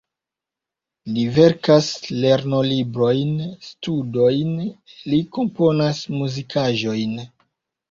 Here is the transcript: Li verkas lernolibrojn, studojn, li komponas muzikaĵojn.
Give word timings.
Li 1.17 1.25
verkas 1.35 1.89
lernolibrojn, 2.23 3.37
studojn, 3.69 4.57
li 5.15 5.23
komponas 5.39 6.03
muzikaĵojn. 6.19 7.17